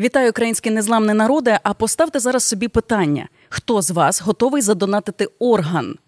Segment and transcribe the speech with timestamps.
[0.00, 1.60] Вітаю, український незламний народе.
[1.62, 5.98] А поставте зараз собі питання: хто з вас готовий задонатити орган?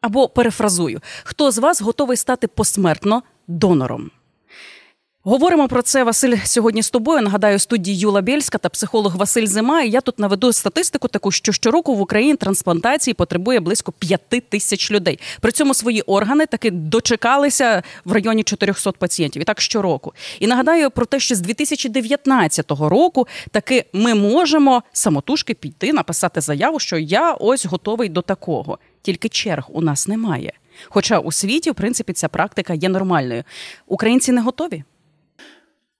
[0.00, 4.10] Або перефразую, хто з вас готовий стати посмертно донором?
[5.22, 7.22] Говоримо про це, Василь, сьогодні з тобою.
[7.22, 9.82] Нагадаю, студії Юла Бєльська та психолог Василь Зима.
[9.82, 14.90] І я тут наведу статистику, таку що щороку в Україні трансплантації потребує близько п'яти тисяч
[14.90, 15.18] людей.
[15.40, 19.42] При цьому свої органи таки дочекалися в районі 400 пацієнтів.
[19.42, 20.14] І так щороку.
[20.38, 26.78] І нагадаю про те, що з 2019 року таки ми можемо самотужки піти, написати заяву,
[26.78, 28.78] що я ось готовий до такого.
[29.02, 30.52] Тільки черг у нас немає.
[30.88, 33.44] Хоча у світі, в принципі, ця практика є нормальною.
[33.86, 34.84] Українці не готові.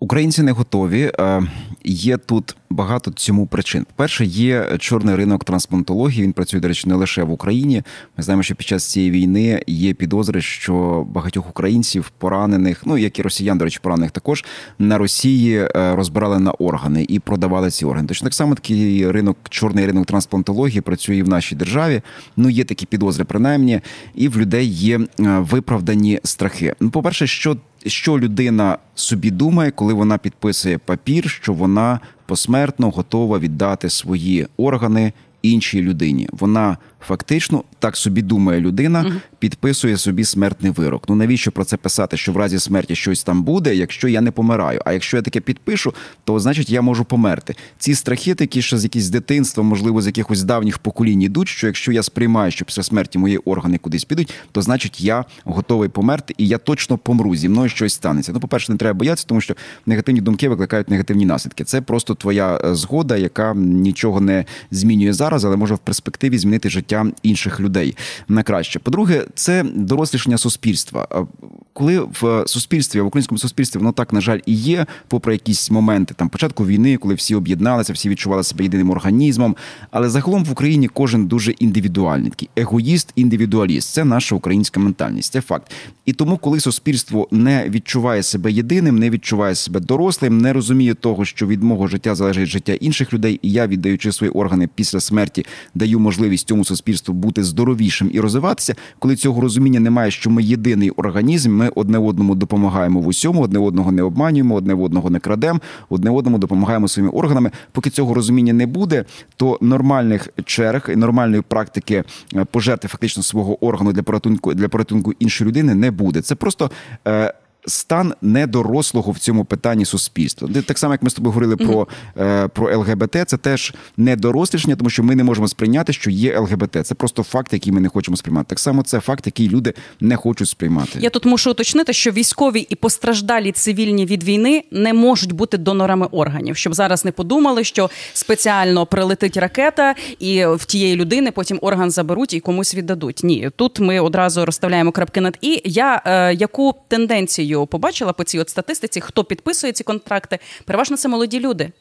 [0.03, 1.13] Українці не готові.
[1.19, 1.43] Е,
[1.85, 3.87] є тут багато цьому причин.
[3.97, 6.23] Перше, є чорний ринок трансплантології.
[6.23, 7.83] Він працює, до речі, не лише в Україні.
[8.17, 13.19] Ми знаємо, що під час цієї війни є підозри, що багатьох українців поранених, ну як
[13.19, 14.45] і росіян, до речі, поранених також
[14.79, 18.09] на Росії е, розбирали на органи і продавали ці органи.
[18.09, 22.03] Точно так само такий ринок, чорний ринок трансплантології працює і в нашій державі.
[22.37, 23.81] Ну є такі підозри, принаймні,
[24.15, 25.07] і в людей є е,
[25.51, 26.75] виправдані страхи.
[26.81, 32.91] Ну, по перше, що що людина собі думає, коли вона підписує папір, що вона посмертно
[32.91, 36.29] готова віддати свої органи іншій людині.
[36.33, 39.15] Вона фактично так собі думає людина, угу.
[39.39, 41.05] підписує собі смертний вирок.
[41.09, 42.17] Ну навіщо про це писати?
[42.17, 44.81] Що в разі смерті щось там буде, якщо я не помираю?
[44.85, 47.55] А якщо я таке підпишу, то значить я можу померти.
[47.79, 51.49] Ці страхи, такі ще з якісь дитинства, можливо, з якихось давніх поколінь ідуть.
[51.49, 55.89] Що якщо я сприймаю, що після смерті мої органи кудись підуть, то значить я готовий
[55.89, 57.37] померти, і я точно помру.
[57.37, 58.33] Зі мною щось станеться.
[58.33, 59.55] Ну, по перше, не треба боятися, тому що
[59.87, 61.65] негативні думки викликають негативні наслідки.
[61.65, 66.71] Це просто твоя е, згода, яка нічого не змінює зараз, але може в перспективі змінити
[66.71, 66.90] життя
[67.23, 67.97] інших людей
[68.29, 68.79] на краще.
[68.79, 71.27] По-друге, це дорослішання суспільства.
[71.73, 76.15] Коли в суспільстві в українському суспільстві воно так на жаль і є, попри якісь моменти
[76.15, 79.57] там початку війни, коли всі об'єдналися, всі відчували себе єдиним організмом.
[79.91, 83.93] Але загалом в Україні кожен дуже індивідуальний такий егоїст, індивідуаліст.
[83.93, 85.33] Це наша українська ментальність.
[85.33, 85.73] Це факт.
[86.07, 91.25] І тому, коли суспільство не відчуває себе єдиним, не відчуває себе дорослим, не розуміє того,
[91.25, 95.47] що від мого життя залежить життя інших людей, і я, віддаючи свої органи після смерті,
[95.75, 98.75] даю можливість цьому суспільству бути здоровішим і розвиватися.
[98.99, 103.59] Коли цього розуміння немає, що ми єдиний організм, ми одне одному допомагаємо в усьому, одне
[103.59, 107.51] одного не обманюємо, одне одного не крадемо, одне одному допомагаємо своїми органами.
[107.73, 109.05] Поки цього розуміння не буде,
[109.37, 112.05] то нормальних черг і нормальної практики
[112.35, 116.23] е, пожерти фактично свого органу для порятунку для порятунку іншої людини не буде.
[116.23, 116.71] Це просто.
[117.09, 117.35] Е,
[117.67, 120.49] стан недорослого в цьому питанні суспільства.
[120.67, 121.73] Так само, як ми з тобою говорили mm-hmm.
[121.73, 121.89] про
[122.27, 126.87] е, про ЛГБТ, це теж недорослішання, тому що ми не можемо сприйняти, що є ЛГБТ.
[126.87, 128.47] Це просто факт, який ми не хочемо сприймати.
[128.49, 130.99] Так само це факт, який люди не хочуть сприймати.
[131.01, 136.07] Я тут мушу уточнити, що військові і постраждалі цивільні від війни не можуть бути донорами
[136.07, 141.91] органів, щоб зараз не подумали, що спеціально прилетить ракета, і в тієї людини потім орган
[141.91, 143.21] заберуть і комусь віддадуть.
[143.25, 148.25] Ні, тут ми одразу розставляємо крапки над і я е, яку тенденцію тенденцію побачила по
[148.25, 151.73] цій от статистиці, хто підписує ці контракти, переважно це молоді люди.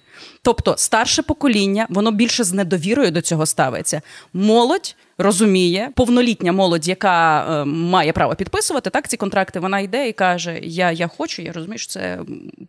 [0.42, 4.02] Тобто старше покоління, воно більше з недовірою до цього ставиться.
[4.34, 10.14] Молодь розуміє, повнолітня молодь, яка е, має право підписувати так ці контракти, вона йде і
[10.14, 12.20] каже: Я, Я хочу, я розумію, що це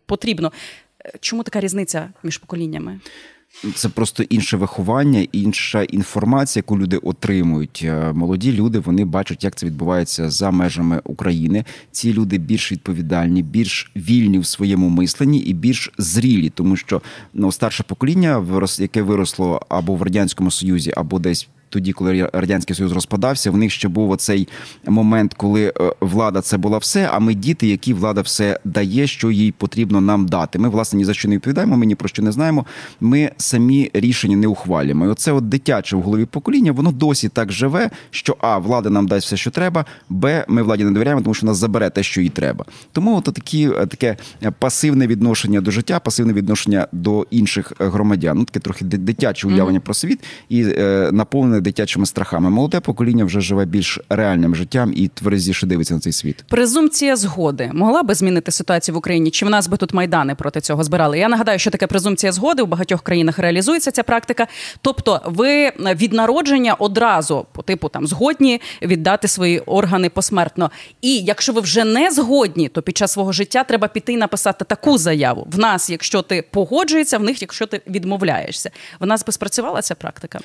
[0.05, 0.51] потрібно.
[1.05, 2.99] Е, чому така різниця між поколіннями?
[3.75, 7.81] Це просто інше виховання, інша інформація, яку люди отримують.
[7.85, 11.65] Е, молоді люди вони бачать, як це відбувається за межами України.
[11.91, 17.01] Ці люди більш відповідальні, більш вільні в своєму мисленні і більш зрілі, тому що
[17.33, 18.45] ну, старше покоління,
[18.79, 23.71] яке виросло або в радянському союзі, або десь тоді, коли радянський союз розпадався, в них
[23.71, 24.47] ще був оцей
[24.85, 27.09] момент, коли е, влада це була все.
[27.13, 30.59] А ми діти, які влада все дає, що їй потрібно нам дати.
[30.59, 31.77] Ми власне ні за що не відповідаємо.
[31.77, 32.65] Ми ні про що не знаємо.
[33.01, 35.05] Ми самі рішення не ухвалюємо.
[35.05, 39.07] І Оце от дитяче в голові покоління, воно досі так живе, що а влада нам
[39.07, 42.21] дасть все, що треба, б ми владі не довіряємо, тому що нас забере те, що
[42.21, 42.65] їй треба.
[42.91, 44.17] Тому от такі е, таке
[44.59, 48.37] пасивне відношення до життя, пасивне відношення до інших е, громадян.
[48.37, 49.83] Ну таке трохи дитяче уявлення mm-hmm.
[49.83, 50.19] про світ
[50.49, 52.49] і е, наповнене дитячими страхами.
[52.49, 56.45] Молоде покоління вже живе більш реальним життям і тверезіше дивиться на цей світ.
[56.49, 59.31] Презумпція згоди могла би змінити ситуацію в Україні?
[59.31, 61.19] Чи в нас би тут майдани проти цього збирали?
[61.19, 64.47] Я нагадаю, що таке презумпція згоди у багатьох країнах реалізується ця практика.
[64.81, 70.71] Тобто, ви від народження одразу по типу там згодні віддати свої органи посмертно.
[71.01, 74.65] І якщо ви вже не згодні, то під час свого життя треба піти і написати
[74.65, 75.47] таку заяву.
[75.51, 79.95] В нас, якщо ти погоджуєшся, в них, якщо ти відмовляєшся, в нас би спрацювала ця
[79.95, 80.39] практика.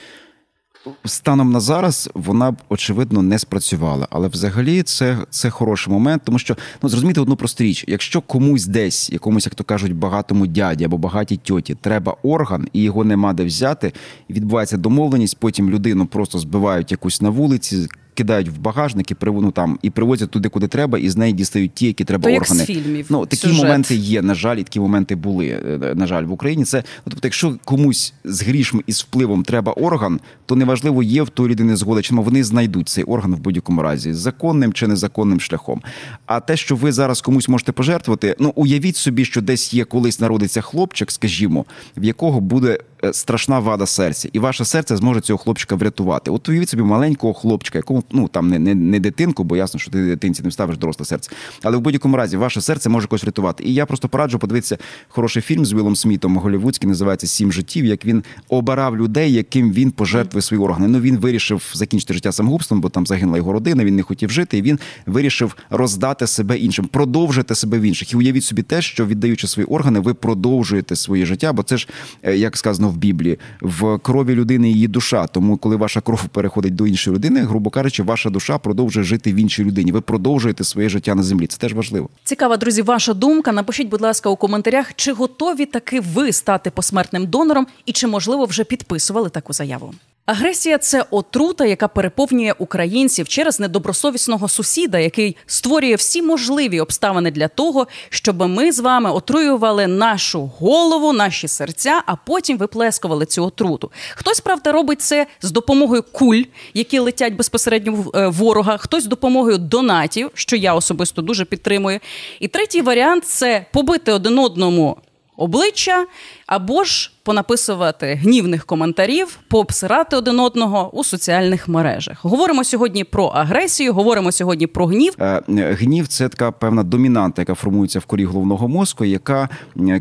[1.05, 4.09] Станом на зараз вона б очевидно не спрацювала.
[4.11, 8.67] Але взагалі це це хороший момент, тому що ну зрозуміти одну просту річ: якщо комусь
[8.67, 13.33] десь, якомусь, як то кажуть, багатому дяді або багатій тьоті, треба орган і його нема
[13.33, 13.93] де взяти,
[14.29, 19.51] і відбувається домовленість, потім людину просто збивають якусь на вулиці кидають в багажник і ну,
[19.51, 22.61] там і привозять туди, куди треба, і з неї дістають ті, які треба То органи.
[22.61, 23.65] Як з фільмів, ну такі сюжет.
[23.65, 24.23] моменти є.
[24.23, 25.47] На жаль, і такі моменти були.
[25.49, 29.43] Е, на жаль, в Україні це ну, тобто, якщо комусь з грішми і з впливом
[29.43, 33.39] треба орган, то неважливо, є в той людини згода, чи вони знайдуть цей орган в
[33.39, 35.83] будь-якому разі законним чи незаконним шляхом.
[36.27, 40.21] А те, що ви зараз комусь можете пожертвувати, ну уявіть собі, що десь є колись
[40.21, 41.65] народиться хлопчик, скажімо,
[41.97, 46.31] в якого буде Е, страшна вада серця, і ваше серце зможе цього хлопчика врятувати.
[46.31, 49.91] От уявіть собі маленького хлопчика, якому ну там не не, не дитинку, бо ясно, що
[49.91, 51.31] ти дитинці не вставиш доросле серце.
[51.63, 53.65] Але в будь-якому разі ваше серце може когось врятувати.
[53.65, 57.85] І я просто пораджу подивитися хороший фільм з Вілом Смітом голівудський, називається Сім життів.
[57.85, 60.89] Як він обирав людей, яким він пожертвує свої органи.
[60.89, 63.85] Ну він вирішив закінчити життя самогубством, бо там загинула його родина.
[63.85, 68.13] Він не хотів жити, і він вирішив роздати себе іншим, продовжити себе в інших.
[68.13, 71.89] І уявіть собі те, що віддаючи свої органи, ви продовжуєте своє життя, бо це ж
[72.23, 75.27] е, як сказано в Біблії, в крові людини її душа.
[75.27, 79.37] Тому, коли ваша кров переходить до іншої людини, грубо кажучи, ваша душа продовжує жити в
[79.37, 79.93] іншій людині.
[79.93, 81.47] Ви продовжуєте своє життя на землі.
[81.47, 82.09] Це теж важливо.
[82.25, 83.53] Цікава, друзі, ваша думка.
[83.53, 88.45] Напишіть, будь ласка, у коментарях, чи готові таки ви стати посмертним донором, і чи можливо
[88.45, 89.95] вже підписували таку заяву.
[90.27, 97.49] Агресія це отрута, яка переповнює українців через недобросовісного сусіда, який створює всі можливі обставини для
[97.49, 103.91] того, щоб ми з вами отруювали нашу голову, наші серця, а потім виплескували цю отруту.
[104.15, 106.43] Хтось правда робить це з допомогою куль,
[106.75, 112.01] які летять безпосередньо в е, ворога, хтось з допомогою донатів, що я особисто дуже підтримую.
[112.41, 114.97] І третій варіант це побити один одному
[115.37, 116.07] обличчя
[116.47, 122.25] або ж понаписувати гнівних коментарів, пообсирати один одного у соціальних мережах.
[122.25, 125.13] Говоримо сьогодні про агресію, говоримо сьогодні про гнів.
[125.21, 129.49] Е, гнів це така певна домінанта, яка формується в корі головного мозку, яка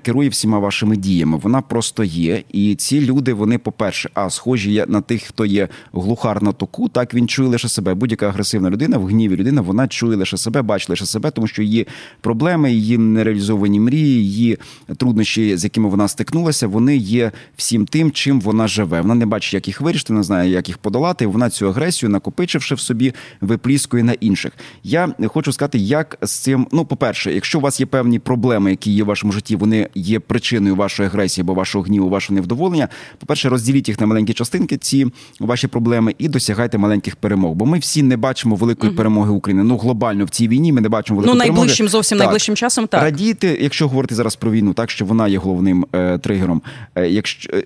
[0.03, 1.37] керує всіма вашими діями.
[1.43, 2.43] Вона просто є.
[2.51, 7.13] І ці люди, вони, по-перше, а схожі на тих, хто є глухар на току, так
[7.13, 7.93] він чує лише себе.
[7.93, 11.61] Будь-яка агресивна людина в гніві людина вона чує лише себе, бачить лише себе, тому що
[11.61, 11.87] її
[12.21, 14.57] проблеми, її нереалізовані мрії, її
[14.97, 19.01] труднощі, з якими вона стикнулася, вони є всім тим, чим вона живе.
[19.01, 21.27] Вона не бачить, як їх вирішити, не знає, як їх подолати.
[21.27, 24.51] Вона цю агресію, накопичивши в собі, випліскує на інших.
[24.83, 26.67] Я хочу сказати, як з цим.
[26.71, 30.19] Ну, по-перше, якщо у вас є певні проблеми, які є в вашому житті, вони є
[30.19, 32.87] причиною вашої агресії або вашого гніву, вашого невдоволення.
[33.19, 35.07] По перше, розділіть їх на маленькі частинки, ці
[35.39, 37.53] ваші проблеми, і досягайте маленьких перемог.
[37.53, 38.97] Бо ми всі не бачимо великої угу.
[38.97, 39.63] перемоги України.
[39.63, 41.91] Ну глобально в цій війні ми не бачимо великої Ну, найближчим перемоги.
[41.91, 42.25] зовсім так.
[42.25, 42.87] найближчим часом.
[42.87, 46.61] Так радійте, якщо говорити зараз про війну, так що вона є головним е, тригером.
[46.95, 47.63] Е, якщо е,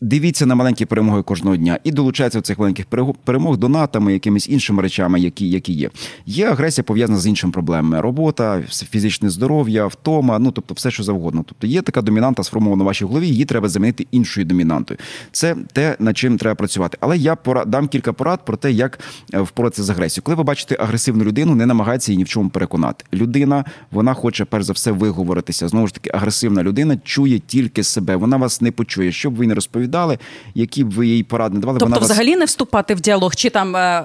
[0.00, 2.86] Дивіться на маленькі перемоги кожного дня і долучайтеся до цих маленьких
[3.24, 5.90] перемог донатами, якимись іншими речами, які які є.
[6.26, 11.44] Є агресія пов'язана з іншими проблемами: робота, фізичне здоров'я, втома, ну тобто, все, що завгодно.
[11.46, 14.98] Тобто є така домінанта сформована в вашій голові, її треба замінити іншою домінантою.
[15.32, 16.98] Це те, над чим треба працювати.
[17.00, 18.98] Але я порад, дам кілька порад про те, як
[19.34, 20.22] е, впоратися з агресією.
[20.24, 23.04] Коли ви бачите агресивну людину, не намагається її ні в чому переконати.
[23.12, 25.68] Людина вона хоче перш за все виговоритися.
[25.68, 28.16] Знову ж таки, агресивна людина чує тільки себе.
[28.16, 30.18] Вона вас не почує, щоб ви не розповідали розповідали,
[30.54, 31.78] які б ви їй поради не давали.
[31.78, 32.38] Тобто, вона взагалі вас...
[32.38, 34.04] не вступати в діалог чи там е,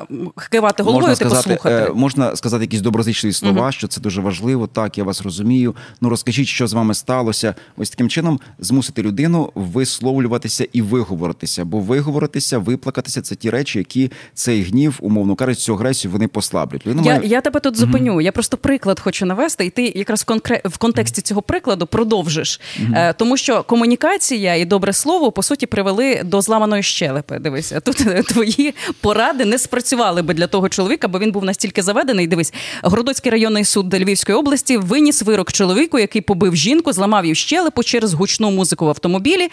[0.49, 1.91] кивати головою, можна типу сказати, слухати.
[1.91, 3.71] Е, можна сказати якісь доброзичливі слова, угу.
[3.71, 4.67] що це дуже важливо.
[4.67, 5.75] Так, я вас розумію.
[6.01, 7.55] Ну розкажіть, що з вами сталося.
[7.77, 14.11] Ось таким чином змусити людину висловлюватися і виговоритися, бо виговоритися, виплакатися це ті речі, які
[14.33, 16.87] цей гнів, умовно кажучи, цю агресію вони послаблять.
[16.87, 17.29] Людина я, має...
[17.29, 18.11] я тебе тут зупиню.
[18.11, 18.21] Угу.
[18.21, 20.61] Я просто приклад хочу навести, і ти якраз в, конкре...
[20.65, 22.93] в контексті цього прикладу продовжиш, угу.
[22.95, 27.39] е, тому що комунікація і добре слово по суті привели до зламаної щелепи.
[27.39, 32.27] Дивися, тут твої поради не спрацювали би для того чоловіка, бо він був настільки заведений.
[32.27, 32.53] Дивись,
[32.83, 38.13] Городоцький районний суд Львівської області виніс вирок чоловіку, який побив жінку, зламав її щелепу через
[38.13, 39.49] гучну музику в автомобілі.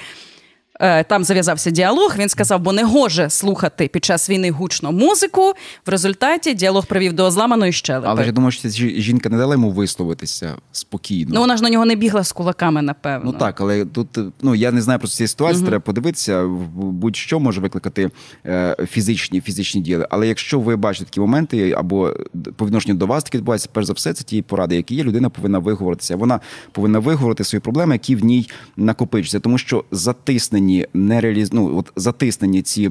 [0.81, 2.15] Е, там зав'язався діалог.
[2.19, 5.53] Він сказав, бо не гоже слухати під час війни гучну музику.
[5.87, 8.07] В результаті діалог привів до зламаної щелепи.
[8.09, 11.31] Але я думаю, що жінка не дала йому висловитися спокійно.
[11.35, 13.33] Ну вона ж на нього не бігла з кулаками, напевно.
[13.33, 15.63] Ну так, але тут ну я не знаю про цієї ситуації.
[15.63, 15.69] Угу.
[15.69, 16.47] Треба подивитися.
[16.75, 18.11] Будь-що може викликати
[18.47, 20.07] е, фізичні фізичні діли.
[20.11, 22.15] Але якщо ви бачите такі моменти або
[22.57, 25.03] по відношенню до вас таке відбувається, перш за все, це ті поради, які є.
[25.03, 26.17] Людина повинна виговоритися.
[26.17, 26.41] Вона
[26.73, 31.53] повинна виговорити свої проблеми, які в ній накопичуються, тому що затиснені затиснені нереаліз...
[31.53, 32.91] ну, от затиснені ці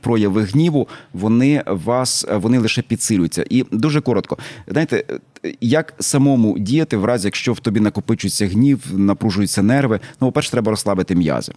[0.00, 3.44] прояви гніву, вони вас вони лише підсилюються.
[3.50, 5.04] І дуже коротко, знаєте,
[5.60, 10.00] як самому діяти в разі, якщо в тобі накопичується гнів, напружуються нерви.
[10.20, 11.52] Ну, по перше, треба розслабити м'язи.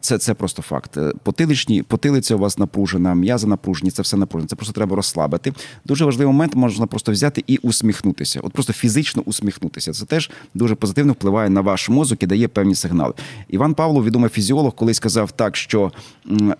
[0.00, 0.98] Це це просто факт.
[1.22, 4.48] Потиличні, потилиця у вас напружена, м'язи напружені, це все напружено.
[4.48, 5.52] Це просто треба розслабити.
[5.84, 8.40] Дуже важливий момент можна просто взяти і усміхнутися.
[8.42, 9.92] От просто фізично усміхнутися.
[9.92, 13.14] Це теж дуже позитивно впливає на ваш мозок і дає певні сигнали.
[13.48, 15.92] Іван Павлов, відомий фізіолог, колись сказав так, що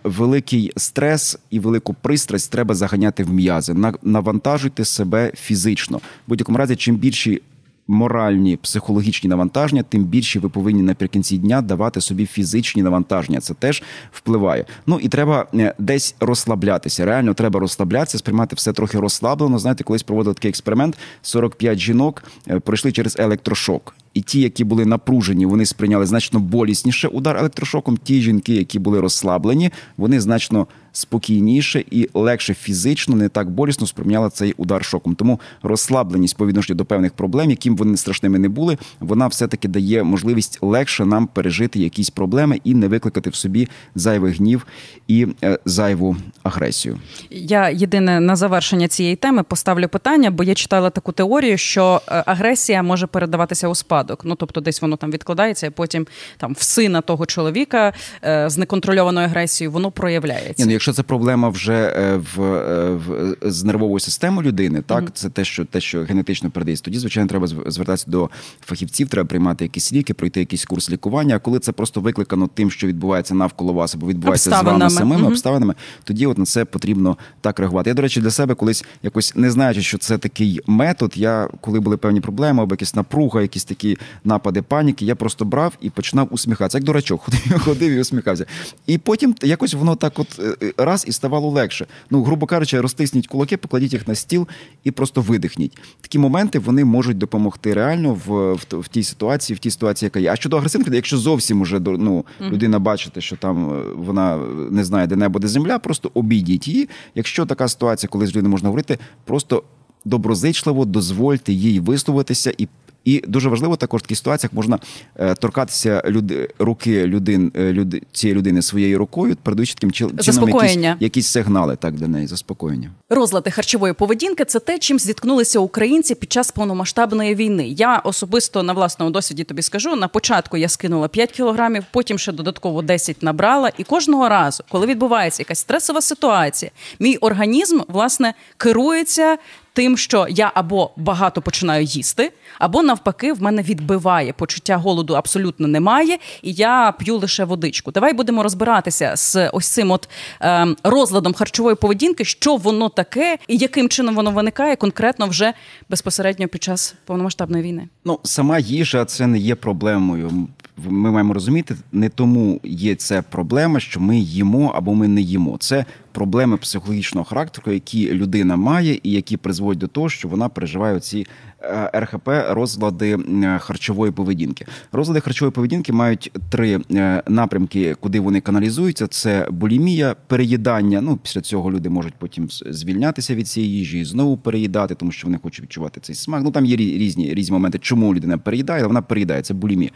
[0.04, 3.74] великий стрес і велику пристрасть треба заганяти в м'язи.
[4.02, 5.98] Навантажуйте себе фізично.
[5.98, 7.42] В будь-якому разі, чим більші
[7.88, 13.40] моральні психологічні навантаження, тим більше ви повинні наприкінці дня давати собі фізичні навантаження.
[13.40, 14.64] Це теж впливає.
[14.86, 17.04] Ну і треба е, десь розслаблятися.
[17.04, 19.58] Реально треба розслаблятися, сприймати все трохи розслаблено.
[19.58, 24.86] Знаєте, колись проводили такий експеримент: 45 жінок е, пройшли через електрошок і ті, які були
[24.86, 27.96] напружені, вони сприйняли значно болісніше удар електрошоком.
[27.96, 34.30] Ті жінки, які були розслаблені, вони значно спокійніше і легше фізично, не так болісно сприйняли
[34.30, 35.14] цей удар шоком.
[35.14, 39.68] Тому розслабленість по відношенню до певних проблем, яким вони страшними не були, вона все таки
[39.68, 44.66] дає можливість легше нам пережити якісь проблеми і не викликати в собі зайвих гнів
[45.08, 46.98] і е, зайву агресію.
[47.30, 52.22] Я єдине на завершення цієї теми поставлю питання, бо я читала таку теорію, що е,
[52.26, 54.24] агресія може передаватися у спад спадок.
[54.24, 57.92] Ну тобто, десь воно там відкладається, і потім там в сина того чоловіка
[58.24, 60.62] е, з неконтрольованою агресією воно проявляється.
[60.62, 65.04] Ні, ну Якщо це проблема вже е, в, е, в з нервовою системою людини, так
[65.04, 65.12] mm-hmm.
[65.14, 69.64] це те, що те, що генетично передається, тоді звичайно треба звертатися до фахівців, треба приймати
[69.64, 71.36] якісь ліки, пройти якийсь курс лікування.
[71.36, 75.22] А коли це просто викликано тим, що відбувається навколо вас, або відбувається з вами самими
[75.22, 75.28] mm-hmm.
[75.28, 77.90] обставинами, тоді от на це потрібно так реагувати.
[77.90, 81.12] Я до речі, для себе колись якось не знаючи, що це такий метод.
[81.16, 85.72] Я коли були певні проблеми, або якісь напруга, якісь такі напади паніки, я просто брав
[85.80, 86.78] і починав усміхатися.
[86.78, 88.46] Як дурачок, ходив, ходив і усміхався.
[88.86, 91.86] І потім якось воно так, от е, раз і ставало легше.
[92.10, 94.48] Ну, грубо кажучи, розтисніть кулаки, покладіть їх на стіл
[94.84, 95.78] і просто видихніть.
[96.00, 100.20] Такі моменти вони можуть допомогти реально в в, в тій ситуації, в тій ситуації, яка
[100.20, 100.32] є.
[100.32, 104.38] А щодо агресивних, якщо зовсім уже ну, людина бачите, що там е, вона
[104.70, 106.88] не знає, де небо, де земля, просто обійдіть її.
[107.14, 109.62] Якщо така ситуація, коли з людиною можна говорити, просто
[110.04, 112.68] доброзичливо дозвольте їй висловитися і
[113.06, 114.78] і дуже важливо також в таких ситуаціях можна
[115.16, 120.96] е, торкатися люди, руки людин, е, люди, цієї людини своєю рукою, передаючи таким чином якісь,
[121.00, 122.90] якісь сигнали так для неї заспокоєння.
[123.10, 127.68] Розлади харчової поведінки це те, чим зіткнулися українці під час повномасштабної війни.
[127.68, 129.96] Я особисто на власному досвіді тобі скажу.
[129.96, 133.72] На початку я скинула 5 кілограмів, потім ще додатково 10 набрала.
[133.78, 136.70] І кожного разу, коли відбувається якась стресова ситуація,
[137.00, 139.36] мій організм власне керується
[139.76, 145.68] тим, що я або багато починаю їсти, або навпаки, в мене відбиває почуття голоду абсолютно
[145.68, 147.90] немає, і я п'ю лише водичку.
[147.90, 150.08] Давай будемо розбиратися з ось цим от
[150.42, 155.52] е, розладом харчової поведінки, що воно таке, і яким чином воно виникає конкретно вже
[155.90, 157.88] безпосередньо під час повномасштабної війни.
[158.04, 160.48] Ну сама їжа це не є проблемою.
[160.84, 165.56] Ми маємо розуміти, не тому є це проблема, що ми їмо або ми не їмо.
[165.60, 165.84] Це
[166.16, 171.26] проблеми психологічного характеру, які людина має, і які призводять до того, що вона переживає ці
[171.62, 173.18] Е, РХП розлади
[173.58, 174.66] харчової поведінки.
[174.92, 181.00] Розлади харчової поведінки мають три е, напрямки, куди вони каналізуються: це булімія, переїдання.
[181.00, 185.26] Ну після цього люди можуть потім звільнятися від цієї їжі і знову переїдати, тому що
[185.26, 186.42] вони хочуть відчувати цей смак.
[186.44, 189.42] Ну там є різні різні моменти, чому людина переїдає, але вона переїдає.
[189.42, 189.90] Це булімія.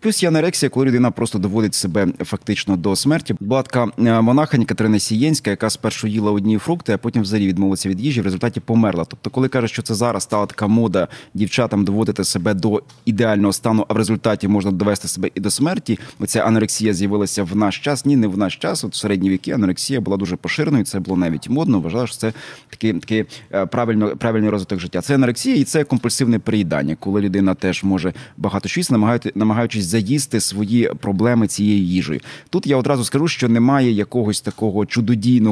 [0.00, 3.34] Плюс є анерексія, коли людина просто доводить себе фактично до смерті.
[3.40, 3.64] Була
[3.98, 8.20] е, монахиня Катерина Сієнська, яка спершу їла одні фрукти, а потім взагалі відмовилася від їжі.
[8.20, 9.04] В результаті померла.
[9.04, 13.86] Тобто, коли каже, що це зараз стала така мода дівчатам доводити себе до ідеального стану,
[13.88, 15.98] а в результаті можна довести себе і до смерті.
[16.18, 18.06] Оця анорексія з'явилася в наш час.
[18.06, 18.84] Ні, не в наш час.
[18.84, 20.84] От в середні віки анорексія була дуже поширеною.
[20.84, 21.80] Це було навіть модно.
[21.80, 22.32] Вважали, що це
[22.70, 25.00] такий такий е, правильно правильний розвиток життя.
[25.00, 28.90] Це анорексія і це компульсивне приїдання, коли людина теж може багато щось
[29.34, 32.20] намагаючись заїсти свої проблеми цією їжею.
[32.50, 35.51] Тут я одразу скажу, що немає якогось такого чудодійного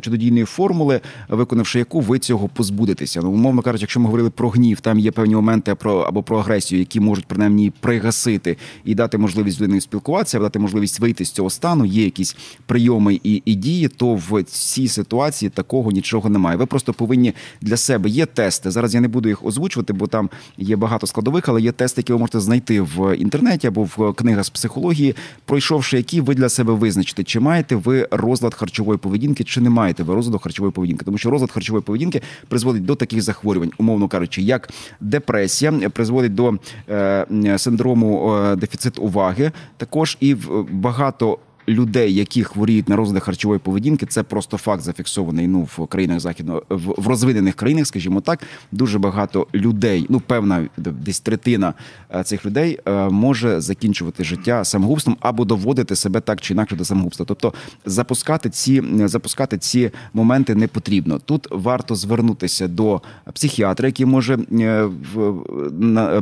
[0.00, 3.20] чудодійної формули, виконавши яку ви цього позбудетеся.
[3.22, 6.38] Ну, умовно кажучи, якщо ми говорили про гнів, там є певні моменти про або про
[6.38, 11.50] агресію, які можуть принаймні пригасити і дати можливість людини спілкуватися, дати можливість вийти з цього
[11.50, 11.84] стану.
[11.84, 12.36] Є якісь
[12.66, 13.88] прийоми і, і дії.
[13.88, 16.56] То в цій ситуації такого нічого немає.
[16.56, 18.70] Ви просто повинні для себе є тести.
[18.70, 22.12] Зараз я не буду їх озвучувати, бо там є багато складових, але є тести, які
[22.12, 26.72] ви можете знайти в інтернеті або в книгах з психології, пройшовши які ви для себе
[26.72, 31.18] визначите, чи маєте ви розлад харчової поведінки, чи не маєте ви розладу харчової поведінки, тому
[31.18, 36.54] що розлад харчової поведінки призводить до таких захворювань, умовно кажучи, як депресія призводить до
[36.88, 39.52] е, синдрому е, дефіциту уваги.
[39.76, 40.36] Також і
[40.70, 45.46] багато людей, які хворіють на розлади харчової поведінки, це просто факт зафіксований.
[45.46, 48.42] Ну в країнах західного в, розвинених країнах, скажімо так,
[48.72, 50.06] дуже багато людей.
[50.08, 51.74] Ну певна десь третина
[52.14, 56.84] е, цих людей е, може закінчувати життя самогубством або доводити себе так чи інакше до
[56.84, 57.26] самогубства.
[57.26, 57.52] Тобто
[57.86, 61.18] запускати ці запускати ці моменти не потрібно.
[61.18, 63.02] Тут варто звернутися до
[63.32, 64.88] психіатра, який може е,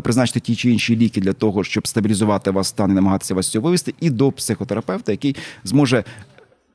[0.03, 3.65] призначити ті чи інші ліки для того, щоб стабілізувати вас стан і намагатися вас цього
[3.65, 5.32] вивести, і до психотерапевта, який
[5.63, 6.05] зможе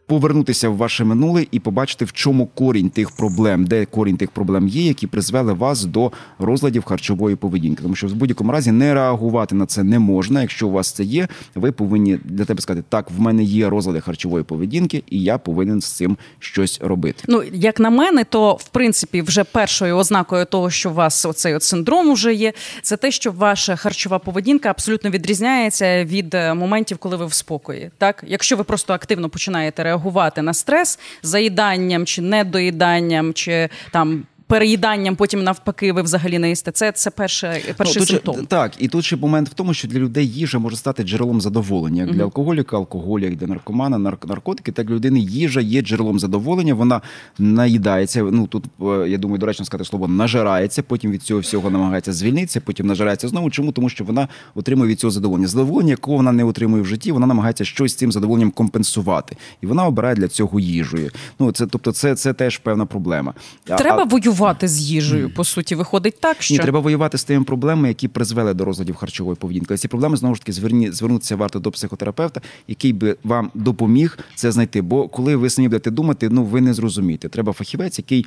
[0.08, 4.68] повернутися в ваше минуле і побачити, в чому корінь тих проблем, де корінь тих проблем
[4.68, 7.84] є, які призвели вас до розладів харчової поведінки.
[7.84, 10.42] Тому що в будь-якому разі не реагувати на це не можна.
[10.42, 14.02] Якщо у вас це є, ви повинні для тебе сказати, так в мене є розлади
[14.02, 17.24] харчової поведінки, і я повинен з цим щось робити.
[17.28, 21.56] Ну як на мене, то в принципі вже першою ознакою того, що у вас оцей
[21.56, 26.98] от синдром уже є, це те, що ваша харчова поведінка абсолютно відрізняється від е, моментів,
[26.98, 27.92] коли ви в спокої.
[27.98, 34.24] Так, якщо ви просто активно починаєте реагувати, реагувати на стрес заїданням чи недоїданням, чи там
[34.48, 36.72] переїданням, потім навпаки, ви взагалі не їсте.
[36.72, 38.46] Це це перше, перший ну, симптом.
[38.46, 42.04] так, і тут ще момент в тому, що для людей їжа може стати джерелом задоволення.
[42.04, 46.74] Як для алкоголіка, алкоголь, як для наркомана, наркотики, так для людини їжа є джерелом задоволення.
[46.74, 47.02] Вона
[47.40, 48.24] наїдається.
[48.24, 50.84] Ну тут е, я думаю, доречно сказати слово нажирається.
[50.84, 52.62] Потім від цього всього намагається звільнитися.
[52.62, 53.50] Потім нажирається знову.
[53.50, 55.48] Чому тому, що вона отримує від цього задоволення?
[55.48, 59.68] Задоволення, якого вона не отримує в житті, вона намагається щось з цим задоволенням компенсувати, і
[59.68, 61.12] вона обирає для цього їжею.
[61.40, 63.34] Ну це тобто, це це теж певна проблема.
[63.64, 65.30] Треба воювати воювати з їжею.
[65.30, 68.96] По суті, виходить так, що Ні, треба воювати з тими проблемами, які призвели до розладів
[68.96, 69.78] харчової поведінки.
[69.78, 74.52] Ці проблеми знову ж таки зверні звернутися варто до психотерапевта, який би вам допоміг це
[74.52, 74.82] знайти.
[74.82, 77.30] Бо коли ви самі будете думати, ну ви не зрозумієте.
[77.30, 78.26] Треба фахівець, який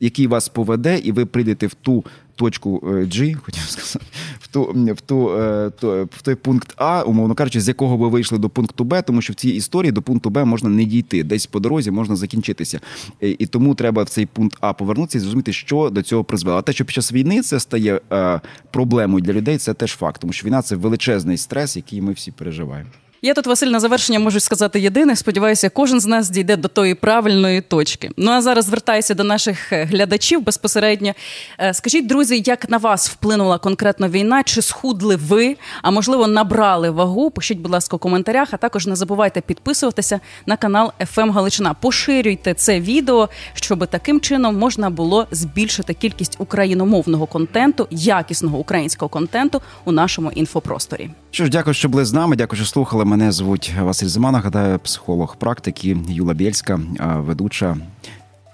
[0.00, 2.04] який вас поведе, і ви прийдете в ту
[2.38, 4.06] точку е, G, хотів сказати,
[4.40, 4.62] в ту
[4.94, 5.70] в ту, е,
[6.10, 9.32] в той пункт А, умовно кажучи, з якого ви вийшли до пункту Б, тому що
[9.32, 11.24] в цій історії до пункту Б можна не дійти.
[11.24, 12.80] Десь по дорозі можна закінчитися.
[13.20, 16.58] І тому треба в цей пункт А повернутися і зрозуміти, що до цього призвело.
[16.58, 18.40] А те, що під час війни це стає е,
[18.70, 22.30] проблемою для людей, це теж факт, тому що війна це величезний стрес, який ми всі
[22.30, 22.90] переживаємо.
[23.22, 25.16] Я тут, Василь, на завершення можу сказати єдине.
[25.16, 28.10] Сподіваюся, кожен з нас дійде до тої правильної точки.
[28.16, 31.12] Ну а зараз звертаюся до наших е, глядачів безпосередньо.
[31.60, 34.42] Е, скажіть, друзі, як на вас вплинула конкретно війна?
[34.42, 35.56] Чи схудли ви?
[35.82, 37.30] А можливо, набрали вагу?
[37.30, 38.48] Пишіть, будь ласка, у коментарях.
[38.52, 41.74] А також не забувайте підписуватися на канал «ФМ Галичина.
[41.74, 49.62] Поширюйте це відео, щоб таким чином можна було збільшити кількість україномовного контенту, якісного українського контенту
[49.84, 51.10] у нашому інфопросторі.
[51.30, 52.36] Що ж, дякую, що були з нами.
[52.36, 53.04] Дякую, що слухали.
[53.08, 54.30] Мене звуть Василь Зима.
[54.30, 57.76] Нагадаю, психолог практики Юла Бєльська, ведуча.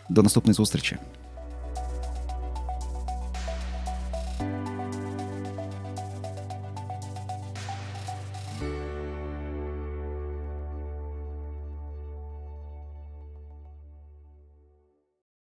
[0.08, 0.96] До наступної зустрічі.